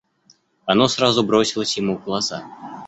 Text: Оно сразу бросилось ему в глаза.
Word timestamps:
Оно 0.65 0.87
сразу 0.87 1.23
бросилось 1.23 1.77
ему 1.77 1.95
в 1.95 2.03
глаза. 2.03 2.43